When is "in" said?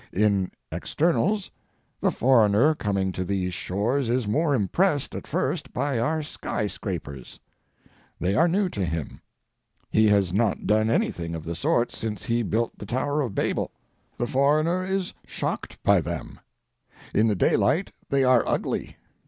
0.11-0.49, 17.13-17.27